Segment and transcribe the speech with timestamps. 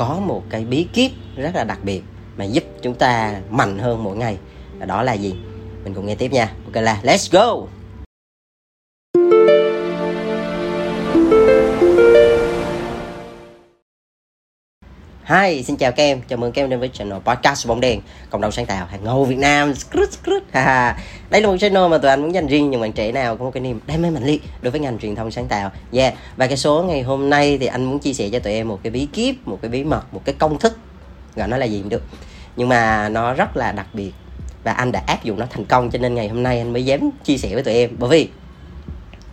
[0.00, 2.02] có một cái bí kíp rất là đặc biệt
[2.36, 4.36] mà giúp chúng ta mạnh hơn mỗi ngày.
[4.86, 5.34] Đó là gì?
[5.84, 6.52] Mình cùng nghe tiếp nha.
[6.64, 7.66] Ok, là, let's go!
[15.30, 18.00] Hi, xin chào các em, chào mừng các em đến với channel podcast bóng đèn
[18.30, 19.74] Cộng đồng sáng tạo hàng ngầu Việt Nam.
[21.30, 23.44] Đây là một channel mà tụi anh muốn dành riêng những bạn trẻ nào có
[23.44, 25.70] một cái niềm đam mê mạnh liệt đối với ngành truyền thông sáng tạo.
[25.92, 28.68] Yeah, và cái số ngày hôm nay thì anh muốn chia sẻ cho tụi em
[28.68, 30.78] một cái bí kíp, một cái bí mật, một cái công thức
[31.36, 32.02] Gọi nó là gì cũng được.
[32.56, 34.12] Nhưng mà nó rất là đặc biệt
[34.64, 36.84] Và anh đã áp dụng nó thành công cho nên ngày hôm nay anh mới
[36.84, 37.90] dám chia sẻ với tụi em.
[37.98, 38.28] Bởi vì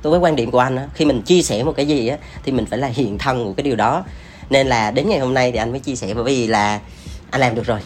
[0.01, 2.17] tôi với quan điểm của anh á, khi mình chia sẻ một cái gì á,
[2.43, 4.03] thì mình phải là hiện thân của cái điều đó
[4.49, 6.79] nên là đến ngày hôm nay thì anh mới chia sẻ bởi vì là
[7.31, 7.79] anh làm được rồi.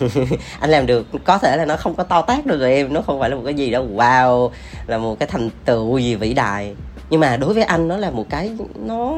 [0.60, 3.02] Anh làm được có thể là nó không có to tác đâu rồi em nó
[3.02, 3.88] không phải là một cái gì đâu.
[3.94, 4.50] Wow
[4.86, 6.74] là một cái thành tựu gì vĩ đại.
[7.10, 9.16] Nhưng mà đối với anh nó là một cái nó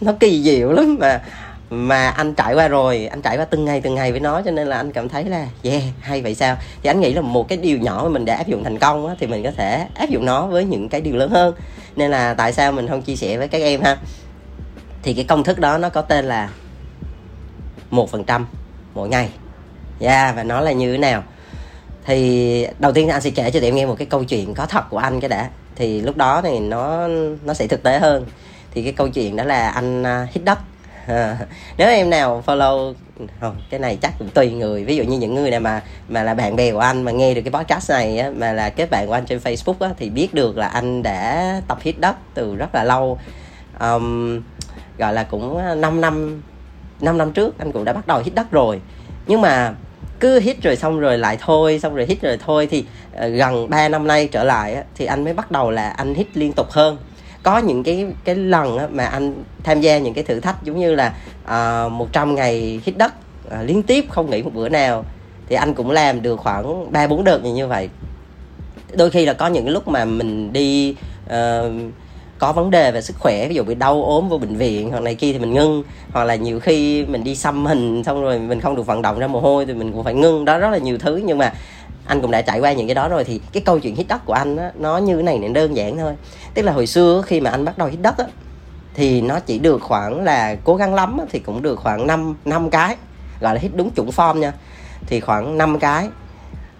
[0.00, 1.22] nó kỳ diệu lắm mà
[1.70, 4.50] mà anh trải qua rồi anh trải qua từng ngày từng ngày với nó cho
[4.50, 6.56] nên là anh cảm thấy là yeah hay vậy sao?
[6.82, 9.06] Thì anh nghĩ là một cái điều nhỏ mà mình đã áp dụng thành công
[9.06, 11.54] á, thì mình có thể áp dụng nó với những cái điều lớn hơn.
[11.96, 13.96] Nên là tại sao mình không chia sẻ với các em ha?
[15.04, 16.50] Thì cái công thức đó nó có tên là
[17.90, 18.46] một phần trăm
[18.94, 19.30] mỗi ngày.
[20.00, 21.22] Yeah, và nó là như thế nào?
[22.06, 24.66] Thì đầu tiên anh sẽ kể cho tụi em nghe một cái câu chuyện có
[24.66, 25.50] thật của anh cái đã.
[25.76, 27.08] Thì lúc đó thì nó
[27.44, 28.26] nó sẽ thực tế hơn.
[28.70, 30.58] Thì cái câu chuyện đó là anh uh, hít đất.
[31.76, 32.94] Nếu em nào follow
[33.40, 34.84] không, cái này chắc cũng tùy người.
[34.84, 37.34] Ví dụ như những người nào mà mà là bạn bè của anh mà nghe
[37.34, 40.10] được cái podcast này á, mà là kết bạn của anh trên facebook á, thì
[40.10, 43.18] biết được là anh đã tập hít đất từ rất là lâu.
[43.80, 44.42] Um,
[44.98, 46.42] gọi là cũng 5 năm
[47.00, 48.80] 5 năm trước anh cũng đã bắt đầu hít đất rồi.
[49.26, 49.74] Nhưng mà
[50.20, 52.84] cứ hít rồi xong rồi lại thôi xong rồi hít rồi thôi thì
[53.16, 56.26] uh, gần 3 năm nay trở lại thì anh mới bắt đầu là anh hít
[56.34, 56.96] liên tục hơn.
[57.42, 59.34] Có những cái cái lần mà anh
[59.64, 63.14] tham gia những cái thử thách giống như là ờ, uh, 100 ngày hít đất
[63.46, 65.04] uh, liên tiếp không nghỉ một bữa nào
[65.48, 67.88] thì anh cũng làm được khoảng ba bốn đợt như vậy.
[68.96, 70.96] Đôi khi là có những lúc mà mình đi
[71.26, 71.32] uh,
[72.38, 75.00] có vấn đề về sức khỏe ví dụ bị đau ốm vô bệnh viện hoặc
[75.00, 75.82] này kia thì mình ngưng.
[76.12, 79.18] Hoặc là nhiều khi mình đi xăm hình xong rồi mình không được vận động
[79.18, 80.44] ra mồ hôi thì mình cũng phải ngưng.
[80.44, 81.22] Đó rất là nhiều thứ.
[81.24, 81.52] Nhưng mà
[82.06, 84.26] anh cũng đã trải qua những cái đó rồi thì cái câu chuyện hít đất
[84.26, 86.12] của anh á, nó như thế này nên đơn giản thôi.
[86.54, 88.24] Tức là hồi xưa khi mà anh bắt đầu hít đất á,
[88.94, 92.34] thì nó chỉ được khoảng là cố gắng lắm á, thì cũng được khoảng 5
[92.44, 92.96] năm cái
[93.40, 94.52] gọi là hít đúng chuẩn form nha.
[95.06, 96.08] Thì khoảng 5 cái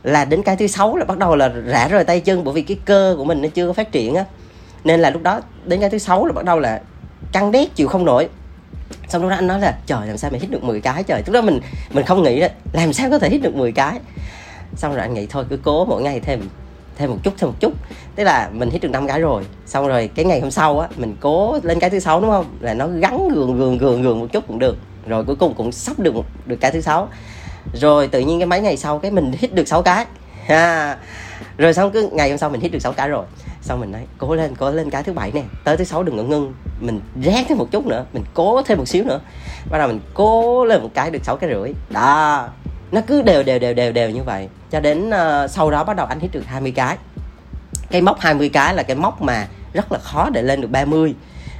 [0.02, 2.62] là đến cái thứ sáu là bắt đầu là rã rời tay chân bởi vì
[2.62, 4.24] cái cơ của mình nó chưa có phát triển á
[4.84, 6.80] nên là lúc đó, đến cái thứ sáu là bắt đầu là
[7.32, 8.28] căng đét, chịu không nổi.
[9.08, 11.22] Xong lúc đó anh nói là, trời, làm sao mày hít được 10 cái trời?
[11.26, 14.00] Lúc đó mình mình không nghĩ là, làm sao có thể hít được 10 cái?
[14.76, 16.48] Xong rồi anh nghĩ, thôi, cứ cố mỗi ngày thêm
[16.96, 17.72] thêm một chút, thêm một chút.
[18.16, 19.44] Tức là mình hít được năm cái rồi.
[19.66, 22.56] Xong rồi cái ngày hôm sau á, mình cố lên cái thứ sáu, đúng không?
[22.60, 24.76] Là nó gắn gường gường gường gường một chút cũng được.
[25.06, 26.14] Rồi cuối cùng cũng sắp được
[26.46, 27.08] được cái thứ sáu.
[27.74, 30.06] Rồi tự nhiên cái mấy ngày sau cái mình hít được 6 cái.
[30.46, 30.96] Ha.
[31.58, 33.24] Rồi xong cứ, ngày hôm sau mình hít được 6 cái rồi
[33.64, 36.16] xong mình nói cố lên cố lên cái thứ bảy nè tới thứ sáu đừng
[36.16, 36.54] có ngưng.
[36.80, 39.20] Mình ráng thêm một chút nữa mình cố thêm một xíu nữa.
[39.70, 41.72] Bắt đầu mình cố lên một cái được sáu cái rưỡi.
[41.90, 42.48] Đó
[42.92, 44.48] nó cứ đều đều đều đều đều như vậy.
[44.70, 46.96] Cho đến uh, sau đó bắt đầu anh hít được 20 cái.
[47.90, 51.14] Cái mốc 20 cái là cái mốc mà rất là khó để lên được 30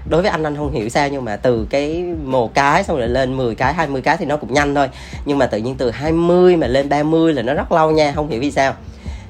[0.09, 3.09] đối với anh anh không hiểu sao nhưng mà từ cái một cái xong rồi
[3.09, 4.89] lên 10 cái 20 cái thì nó cũng nhanh thôi.
[5.25, 8.29] Nhưng mà tự nhiên từ 20 mà lên 30 là nó rất lâu nha không
[8.29, 8.75] hiểu vì sao.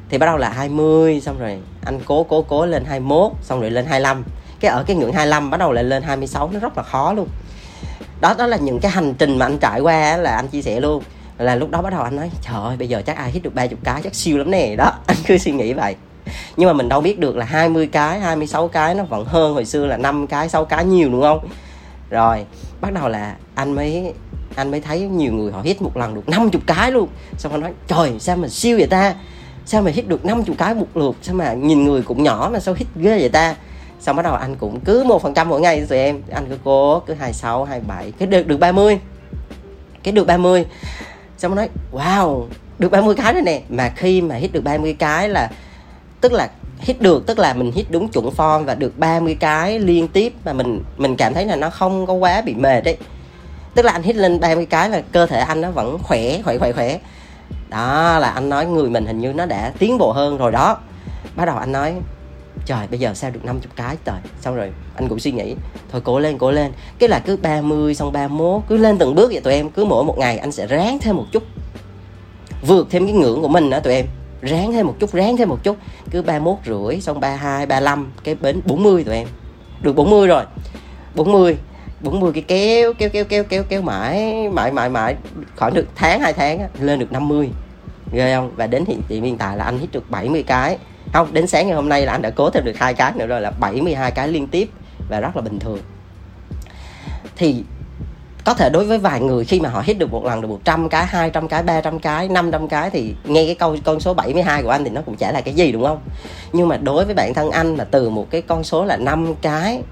[0.09, 3.71] Thì bắt đầu là 20 xong rồi anh cố cố cố lên 21 xong rồi
[3.71, 4.25] lên 25
[4.61, 7.29] cái ở cái ngưỡng 25 bắt đầu lại lên 26 nó rất là khó luôn.
[8.21, 10.81] Đó đó là những cái hành trình mà anh trải qua là anh chia sẻ
[10.81, 11.03] luôn.
[11.39, 13.55] Là lúc đó bắt đầu anh nói, trời ơi, bây giờ chắc ai hít được
[13.55, 14.77] 30 cái, chắc siêu lắm nè.
[14.77, 15.97] Đó, anh cứ suy nghĩ vậy.
[16.57, 19.65] Nhưng mà mình đâu biết được là 20 cái 26 cái nó vẫn hơn hồi
[19.65, 21.49] xưa là 5 cái 6 cái nhiều, đúng không?
[22.11, 22.45] Rồi,
[22.81, 24.13] bắt đầu là anh mới
[24.55, 27.09] anh mới thấy nhiều người họ hít một lần được 50 cái luôn.
[27.39, 29.15] Xong anh nói, trời, sao mà siêu vậy ta?
[29.67, 31.17] Sao mà hít được 50 cái một lượt?
[31.23, 33.57] Sao mà nhìn người cũng nhỏ mà sao hít ghê vậy ta?
[34.01, 36.23] Xong bắt đầu anh cũng cứ một phần trăm mỗi ngày tụi em.
[36.31, 39.01] Anh cứ cố, cứ 26 27 cái được được 30
[40.03, 40.67] cái được 30
[41.39, 42.47] xong nói, wow,
[42.79, 43.63] được 30 cái rồi nè.
[43.69, 45.51] Mà khi mà hít được 30 cái là,
[46.21, 49.79] tức là hít được, tức là mình hít đúng chuẩn form và được 30 cái
[49.79, 52.97] liên tiếp mà mình mình cảm thấy là nó không có quá bị mệt đấy
[53.75, 56.59] tức là anh hít lên 30 cái là cơ thể anh nó vẫn khỏe khỏe
[56.59, 56.99] khỏe khỏe
[57.75, 60.79] đó là anh nói người mình hình như nó đã tiến bộ hơn rồi đó.
[61.37, 61.95] Bắt đầu anh nói
[62.67, 64.17] trời bây giờ sao được 50 cái trời?
[64.41, 65.55] Xong rồi anh cũng suy nghĩ
[65.93, 66.73] thôi cố lên cố lên.
[66.99, 69.71] Cái là cứ 30 xong 31 cứ lên từng bước vậy tụi em.
[69.71, 71.43] Cứ mỗi một ngày anh sẽ ráng thêm một chút.
[72.67, 74.07] Vượt thêm cái ngưỡng của mình đó tụi em.
[74.43, 75.77] Ráng thêm một chút ráng thêm một chút.
[76.11, 79.29] Cứ 31 rưỡi xong 32 35 cái bến 40 tụi em.
[79.81, 80.45] Được 40 rồi.
[81.15, 81.57] 40
[82.01, 85.17] 40 cái kéo kéo kéo kéo kéo kéo mãi mãi mãi mãi.
[85.57, 87.51] Khoảng được tháng hai tháng á, lên được 50
[88.13, 90.79] ghê không và đến hiện tại hiện tại là anh hit được 70 cái
[91.13, 93.27] không đến sáng ngày hôm nay là anh đã cố thêm được hai cái nữa
[93.27, 94.71] rồi là 72 cái liên tiếp
[95.09, 95.81] và rất là bình thường
[97.37, 97.65] thì
[98.45, 100.89] có thể đối với vài người khi mà họ hit được một lần được 100
[100.89, 104.71] cái, 200 cái, 300 cái, 500 cái thì nghe cái câu con số 72 của
[104.71, 106.01] anh thì nó cũng chả là cái gì đúng không?
[106.53, 109.35] Nhưng mà đối với bản thân anh là từ một cái con số là 5
[109.43, 109.83] cái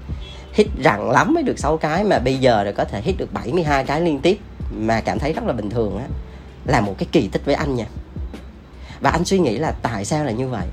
[0.53, 3.33] hit rặng lắm mới được 6 cái mà bây giờ rồi có thể hit được
[3.33, 4.39] 72 cái liên tiếp
[4.71, 6.05] mà cảm thấy rất là bình thường á
[6.65, 7.85] là một cái kỳ tích với anh nha.
[9.03, 10.65] Và anh suy nghĩ là tại sao là như vậy?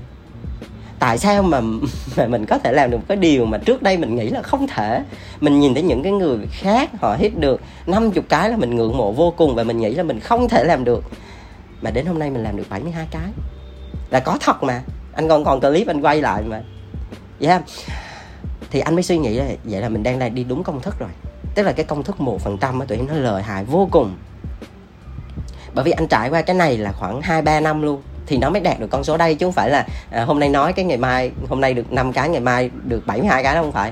[1.01, 1.61] tại sao mà,
[2.17, 4.67] mà mình có thể làm được cái điều mà trước đây mình nghĩ là không
[4.67, 5.03] thể?
[5.39, 8.97] Mình nhìn thấy những cái người khác họ hít được 50 cái là mình ngưỡng
[8.97, 11.03] mộ vô cùng và mình nghĩ là mình không thể làm được.
[11.81, 13.29] Mà đến hôm nay mình làm được 72 cái.
[14.09, 14.81] Là có thật mà.
[15.13, 16.61] Anh còn còn clip anh quay lại mà.
[17.39, 17.61] Yeah.
[18.71, 20.95] thì anh mới suy nghĩ là vậy là mình đang là đi đúng công thức
[20.99, 21.09] rồi.
[21.55, 24.15] Tức là cái công thức một phần trăm tụi em nó lợi hại vô cùng.
[25.73, 28.49] Bởi vì anh trải qua cái này là khoảng hai ba năm luôn thì nó
[28.49, 30.85] mới đạt được con số đây chứ không phải là à, hôm nay nói cái
[30.85, 33.91] ngày mai hôm nay được 5 cái ngày mai được 72 cái đó không phải.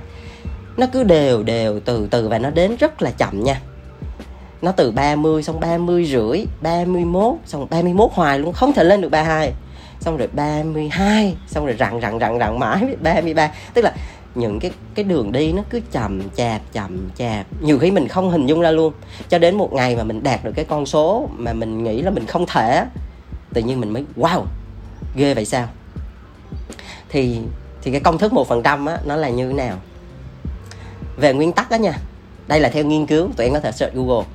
[0.78, 3.62] Nó cứ đều đều từ từ và nó đến rất là chậm nha.
[4.62, 9.10] Nó từ 30 xong 30 rưỡi 31 xong 31 hoài luôn không thể lên được
[9.10, 9.54] 32
[10.00, 13.94] xong rồi 32 xong rồi rặn rặn rặn rặn mãi 33 tức là
[14.36, 17.46] những cái cái đường đi nó cứ chậm chạp chậm chạp.
[17.62, 18.94] Nhiều khi mình không hình dung ra luôn.
[19.30, 22.12] Cho đến một ngày mà mình đạt được cái con số mà mình nghĩ là
[22.12, 22.86] mình không thể
[23.54, 24.46] tự nhiên mình mới wow
[25.16, 25.68] ghê vậy sao?
[27.10, 27.40] Thì
[27.82, 29.78] thì cái công thức một phần trăm á nó là như thế nào?
[31.18, 31.94] Về nguyên tắc đó nha
[32.48, 34.26] đây là theo nghiên cứu tụi em có thể search google.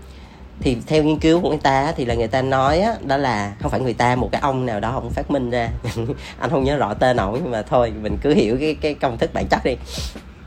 [0.61, 3.55] Thì theo nghiên cứu của người ta thì là người ta nói á, đó là
[3.61, 5.69] không phải người ta một cái ông nào đó ông phát minh ra.
[6.39, 9.19] Anh không nhớ rõ tên nổi nhưng mà thôi mình cứ hiểu cái cái công
[9.19, 9.77] thức bản chất đi.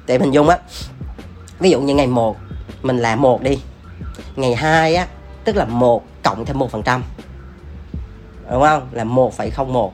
[0.07, 0.57] Để mình dung á
[1.59, 2.37] ví dụ như ngày 1
[2.81, 3.59] mình làm một đi.
[4.35, 5.07] Ngày 2 á
[5.43, 7.03] tức là một cộng thêm một phần trăm
[8.51, 8.87] đúng không?
[8.91, 9.89] Là 1,01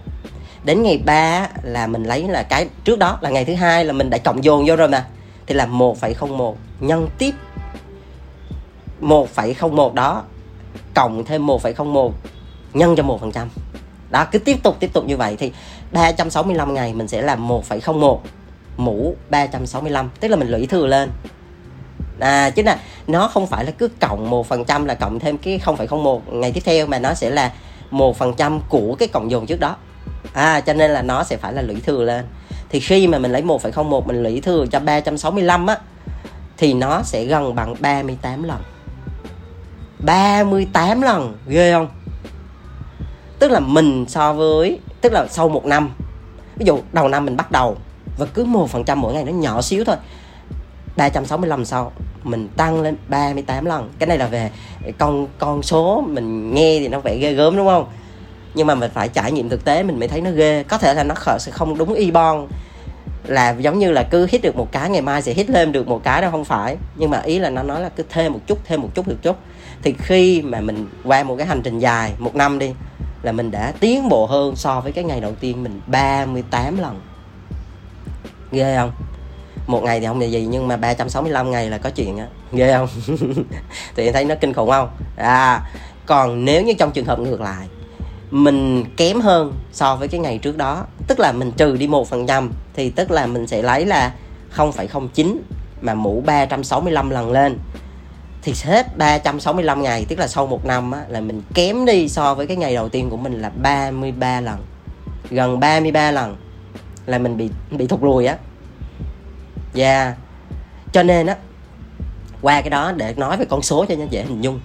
[0.63, 3.93] đến ngày 3 là mình lấy là cái trước đó là ngày thứ hai là
[3.93, 5.05] mình đã cộng dồn vô rồi mà.
[5.47, 7.31] Thì là 1,01 nhân tiếp
[9.01, 10.23] 1,01 đó
[10.93, 12.11] cộng thêm 1,01
[12.73, 13.47] nhân cho 1%
[14.09, 15.51] đó cứ tiếp tục tiếp tục như vậy thì
[15.91, 18.17] 365 ngày mình sẽ làm 1,01
[18.77, 21.09] mũ 365 tức là mình lũy thừa lên.
[22.19, 22.77] À chính là
[23.07, 26.87] nó không phải là cứ cộng 1% là cộng thêm cái 0,01 ngày tiếp theo
[26.87, 27.51] mà nó sẽ là
[27.93, 29.75] một phần trăm của cái cộng dồn trước đó.
[30.33, 32.25] À cho nên là nó sẽ phải là lũy thừa lên.
[32.69, 35.77] Thì khi mà mình lấy 1,01 mình lũy thừa cho 365 á
[36.57, 38.61] thì nó sẽ gần bằng 38 lần.
[39.99, 41.87] 38 lần ghê không?
[43.39, 45.89] Tức là mình so với tức là sau một năm
[46.55, 47.77] ví dụ đầu năm mình bắt đầu
[48.17, 49.95] và cứ một phần trăm mỗi ngày nó nhỏ xíu thôi
[50.95, 51.91] 365 sau.
[52.23, 53.91] Mình tăng lên 38 lần.
[53.99, 54.51] Cái này là về
[54.97, 57.85] con con số mình nghe thì nó vẻ ghê gớm đúng không?
[58.53, 60.63] Nhưng mà mình phải trải nghiệm thực tế, mình mới thấy nó ghê.
[60.63, 62.47] Có thể là nó sẽ không đúng y bon.
[63.23, 65.87] Là giống như là cứ hít được một cái, ngày mai sẽ hít lên được
[65.87, 66.77] một cái đâu, không phải.
[66.95, 69.17] Nhưng mà ý là nó nói là cứ thêm một chút, thêm một chút, được
[69.21, 69.37] chút.
[69.81, 72.73] Thì khi mà mình qua một cái hành trình dài, một năm đi,
[73.21, 77.01] là mình đã tiến bộ hơn so với cái ngày đầu tiên mình 38 lần.
[78.51, 78.91] Ghê không?
[79.67, 82.27] Một ngày thì không là gì nhưng mà 365 ngày là có chuyện á.
[82.51, 82.87] Ghê không?
[83.95, 84.89] Thì em thấy nó kinh khủng không?
[85.15, 85.61] À
[86.05, 87.67] còn nếu như trong trường hợp ngược lại
[88.31, 92.09] mình kém hơn so với cái ngày trước đó tức là mình trừ đi một
[92.09, 94.13] phần trăm thì tức là mình sẽ lấy là
[94.55, 95.37] 0,09
[95.81, 97.57] mà mũ 365 lần lên.
[98.41, 102.35] Thì hết 365 ngày tức là sau một năm á, là mình kém đi so
[102.35, 104.57] với cái ngày đầu tiên của mình là 33 lần.
[105.29, 106.37] Gần 33 lần
[107.05, 108.37] là mình bị bị thụt lùi á
[109.75, 110.15] và.
[110.91, 111.35] Cho nên á,
[112.41, 114.59] Qua cái đó để nói về con số cho nó dễ hình dung,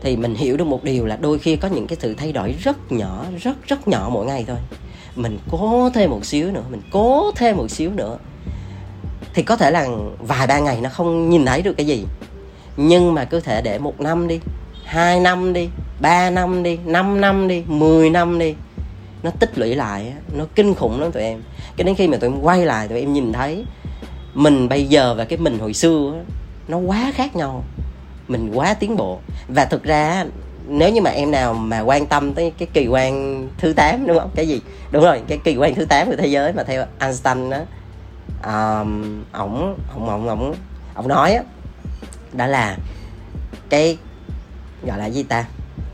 [0.00, 2.54] Thì mình hiểu được một điều là đôi khi có những cái sự thay đổi
[2.62, 4.56] rất nhỏ, Rất rất nhỏ mỗi ngày thôi.
[5.16, 8.18] Mình cố thêm một xíu nữa, Mình cố thêm một xíu nữa,
[9.34, 9.86] Thì có thể là
[10.18, 12.04] vài ba ngày nó không nhìn thấy được cái gì.
[12.76, 14.40] Nhưng mà cứ thể để một năm đi,
[14.84, 15.68] hai năm đi,
[16.00, 18.54] ba năm đi, năm năm đi 10 năm đi,
[19.22, 21.42] nó tích lũy lại nó kinh khủng lắm tụi em.
[21.76, 23.64] Cái đến khi mà tụi em quay lại, tụi em nhìn thấy
[24.34, 26.22] mình bây giờ và cái mình hồi xưa
[26.68, 27.64] nó quá khác nhau.
[28.28, 29.18] Mình quá tiến bộ.
[29.48, 30.24] Và thực ra
[30.68, 34.18] nếu như mà em nào mà quan tâm tới cái kỳ quan thứ 8 đúng
[34.18, 34.30] không?
[34.34, 34.60] Cái gì?
[34.90, 37.58] Đúng rồi cái kỳ quan thứ 8 của thế giới mà theo Einstein đó
[38.44, 40.54] um, ổng ổng ổng ổng
[40.94, 41.42] ổng nói á
[42.32, 42.76] đó là
[43.68, 43.98] cái
[44.86, 45.44] gọi là gì ta?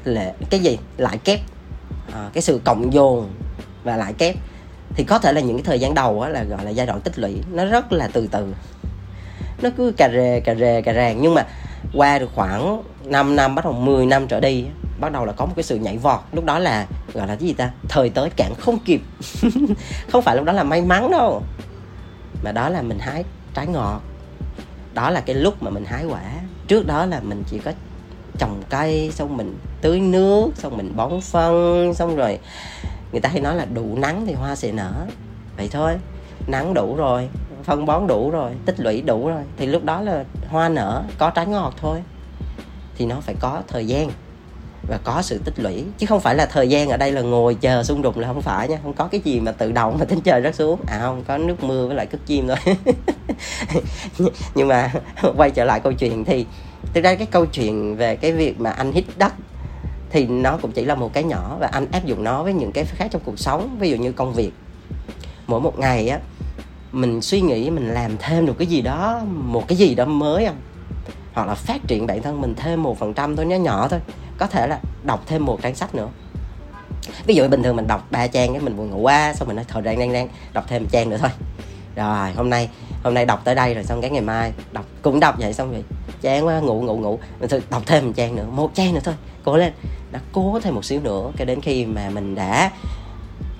[0.04, 0.78] Lệ cái gì?
[0.96, 1.40] Lại kép.
[2.12, 3.28] À, cái sự cộng dồn
[3.84, 4.36] và lại kép
[4.96, 7.00] thì có thể là những cái thời gian đầu á, là gọi là giai đoạn
[7.00, 8.54] tích lũy nó rất là từ từ.
[9.62, 11.18] Nó cứ cà rề cà rề cà ràng.
[11.20, 11.46] Nhưng mà
[11.94, 14.64] qua được khoảng 5 năm bắt đầu 10 năm trở đi
[15.00, 16.20] bắt đầu là có một cái sự nhảy vọt.
[16.32, 17.70] Lúc đó là gọi là cái gì ta?
[17.88, 19.00] Thời tới cạn không kịp.
[20.12, 21.42] Không phải lúc đó là may mắn đâu.
[22.44, 23.24] Mà đó là mình hái
[23.54, 24.00] trái ngọt.
[24.94, 26.22] Đó là cái lúc mà mình hái quả.
[26.68, 27.72] Trước đó là mình chỉ có
[28.38, 32.38] trồng cây xong mình tưới nước xong mình bón phân xong rồi
[33.16, 34.92] người ta hay nói là đủ nắng thì hoa sẽ nở.
[35.56, 35.92] Vậy thôi,
[36.46, 37.28] nắng đủ rồi,
[37.64, 41.30] phân bón đủ rồi, tích lũy đủ rồi, thì lúc đó là hoa nở, có
[41.30, 42.02] trái ngọt thôi.
[42.98, 44.10] Thì nó phải có thời gian
[44.88, 47.54] và có sự tích lũy, chứ không phải là thời gian ở đây là ngồi
[47.54, 50.04] chờ xung đột là không phải nha, không có cái gì mà tự động mà
[50.04, 50.80] tính trời rớt xuống.
[50.86, 52.76] À không, có nước mưa với lại cất chim thôi.
[54.54, 54.92] Nhưng mà
[55.36, 56.46] quay trở lại câu chuyện thì
[56.94, 59.32] thực ra cái câu chuyện về cái việc mà anh hít đất
[60.10, 62.72] thì nó cũng chỉ là một cái nhỏ và anh áp dụng nó với những
[62.72, 64.52] cái khác trong cuộc sống, ví dụ như công việc.
[65.46, 66.18] Mỗi một ngày á,
[66.92, 70.46] mình suy nghĩ mình làm thêm được cái gì đó, một cái gì đó mới
[70.46, 70.56] không?
[71.32, 74.00] Hoặc là phát triển bản thân mình thêm một phần trăm thôi, nhỏ nhỏ thôi.
[74.38, 76.08] Có thể là đọc thêm một trang sách nữa.
[77.26, 79.56] Ví dụ bình thường mình đọc ba trang cái mình buồn ngủ quá, xong mình
[79.56, 81.30] nói thời đang đang đang đọc thêm một trang nữa thôi.
[81.96, 82.68] Rồi, hôm nay
[83.02, 85.70] hôm nay đọc tới đây rồi xong cái ngày mai đọc, cũng đọc vậy xong
[85.70, 85.82] vậy.
[86.20, 87.18] Chán quá, ngủ ngủ ngủ.
[87.40, 89.72] Mình thử đọc thêm một trang nữa, một trang nữa thôi, cố lên
[90.12, 92.70] đã cố thêm một xíu nữa cái đến khi mà mình đã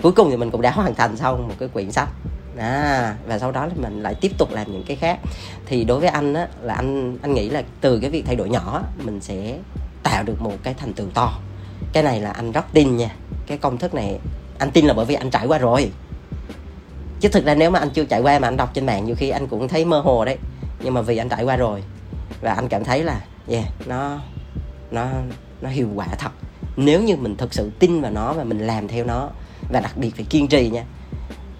[0.01, 2.09] cuối cùng thì mình cũng đã hoàn thành xong một cái quyển sách.
[2.57, 5.19] À, và sau đó thì mình lại tiếp tục làm những cái khác.
[5.65, 8.49] Thì đối với anh á là anh anh nghĩ là từ cái việc thay đổi
[8.49, 9.57] nhỏ mình sẽ
[10.03, 11.39] tạo được một cái thành tựu to.
[11.93, 13.09] Cái này là anh rất tin nha.
[13.47, 14.19] Cái công thức này
[14.59, 15.91] anh tin là bởi vì anh trải qua rồi.
[17.19, 19.15] Chứ thực ra nếu mà anh chưa trải qua mà anh đọc trên mạng nhiều
[19.15, 20.37] khi anh cũng thấy mơ hồ đấy.
[20.79, 21.83] Nhưng mà vì anh trải qua rồi
[22.41, 24.19] và anh cảm thấy là yeah nó
[24.91, 25.07] nó
[25.61, 26.31] nó hiệu quả thật.
[26.77, 29.29] Nếu như mình thực sự tin vào nó và mình làm theo nó
[29.71, 30.83] và đặc biệt phải kiên trì nha.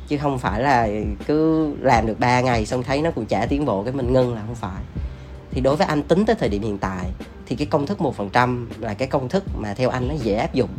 [0.08, 0.88] Chứ không phải là
[1.28, 4.36] cứ làm được 3 ngày xong thấy nó cũng chả tiến bộ cái mình ngưng
[4.36, 4.84] là không phải.
[5.52, 7.06] Thì đối với anh tính tới thời điểm hiện tại
[7.46, 10.14] thì cái công thức một phần trăm là cái công thức mà theo anh nó
[10.24, 10.70] dễ áp dụng.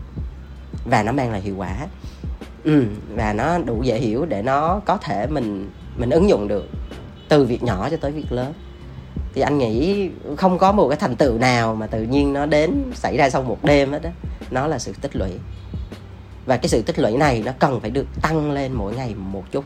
[0.84, 1.86] Và nó mang lại hiệu quả.
[2.64, 2.84] Ừ,
[3.14, 6.68] và nó đủ dễ hiểu để nó có thể mình mình ứng dụng được
[7.28, 8.52] từ việc nhỏ cho tới việc lớn
[9.38, 12.84] thì anh nghĩ không có một cái thành tựu nào mà tự nhiên nó đến
[12.94, 14.10] xảy ra sau một đêm hết đó
[14.50, 15.30] nó là sự tích lũy.
[16.46, 19.42] Và cái sự tích lũy này nó cần phải được tăng lên mỗi ngày một
[19.50, 19.64] chút.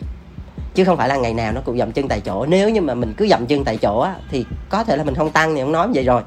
[0.75, 2.47] Chứ không phải là ngày nào nó cũng dậm chân tại chỗ.
[2.47, 5.15] Nếu như mà mình cứ dậm chân tại chỗ á, thì có thể là mình
[5.15, 6.23] không tăng thì không nói vậy rồi.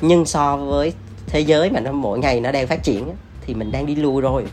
[0.00, 0.92] Nhưng so với
[1.26, 3.14] thế giới mà nó mỗi ngày nó đang phát triển á,
[3.46, 4.44] thì mình đang đi lui rồi.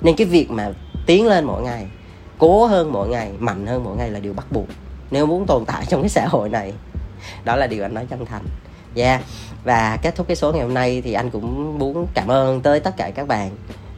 [0.00, 0.72] Nên cái việc mà
[1.06, 1.86] tiến lên mỗi ngày
[2.38, 4.66] cố hơn mỗi ngày mạnh hơn mỗi ngày là điều bắt buộc.
[5.10, 6.72] Nếu muốn tồn tại trong cái xã hội này
[7.44, 8.42] đó là điều anh nói chân thành.
[8.94, 9.22] Yeah
[9.66, 12.80] và kết thúc cái số ngày hôm nay thì anh cũng muốn cảm ơn tới
[12.80, 13.50] tất cả các bạn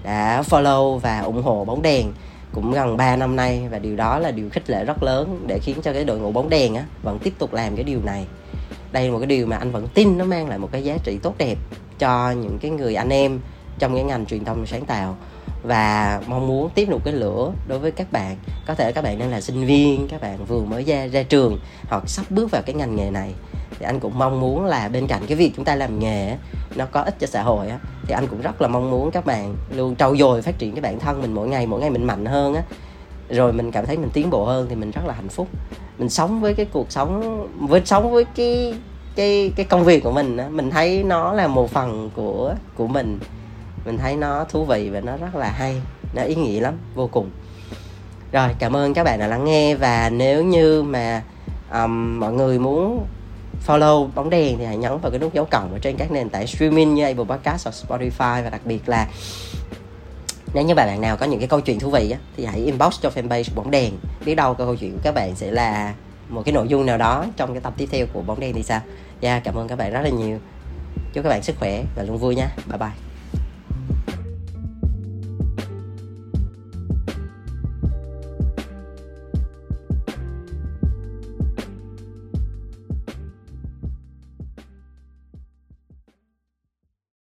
[0.02, 2.12] đã follow và ủng hộ bóng đèn
[2.52, 3.62] cũng gần 3 năm nay.
[3.70, 6.32] Và điều đó là điều khích lệ rất lớn để khiến cho cái đội ngũ
[6.32, 8.26] bóng đèn á vẫn tiếp tục làm cái điều này.
[8.92, 10.96] Đây là một cái điều mà anh vẫn tin nó mang lại một cái giá
[11.04, 11.58] trị tốt đẹp
[11.98, 13.40] cho những cái người anh em
[13.78, 15.16] trong cái ngành truyền thông sáng tạo
[15.62, 18.36] và mong muốn tiếp tục cái lửa đối với các bạn.
[18.66, 21.58] Có thể các bạn đang là sinh viên, các bạn vừa mới ra ra trường,
[21.88, 23.32] hoặc sắp bước vào cái ngành nghề này,
[23.78, 26.36] thì anh cũng mong muốn là bên cạnh cái việc chúng ta làm nghề
[26.76, 29.26] nó có ích cho xã hội á, thì anh cũng rất là mong muốn các
[29.26, 32.04] bạn luôn trau dồi, phát triển cái bản thân mình mỗi ngày mỗi ngày mình
[32.04, 32.62] mạnh hơn á.
[33.30, 35.48] Rồi mình cảm thấy mình tiến bộ hơn thì mình rất là hạnh phúc.
[35.98, 38.74] Mình sống với cái cuộc sống, với sống với cái
[39.16, 42.86] cái cái công việc của mình á, mình thấy nó là một phần của của
[42.86, 43.18] mình
[43.88, 45.80] mình thấy nó thú vị và nó rất là hay
[46.14, 47.30] nó ý nghĩa lắm vô cùng.
[48.32, 51.22] Rồi cảm ơn các bạn đã lắng nghe và nếu như mà
[51.72, 53.06] um, mọi người muốn
[53.66, 56.28] follow bóng đèn thì hãy nhấn vào cái nút dấu cộng ở trên các nền
[56.28, 59.08] tảng streaming như Apple Podcast hoặc Spotify và đặc biệt là
[60.54, 63.00] nếu như bạn nào có những cái câu chuyện thú vị á, thì hãy inbox
[63.00, 63.92] cho fanpage bóng đèn.
[64.24, 65.94] Biết đâu câu chuyện của các bạn sẽ là
[66.28, 68.62] một cái nội dung nào đó trong cái tập tiếp theo của bóng đèn thì
[68.62, 68.80] sao?
[69.20, 70.38] Yeah, cảm ơn các bạn rất là nhiều.
[71.12, 72.48] Chúc các bạn sức khỏe và luôn vui nha.
[72.66, 73.07] Bye bye.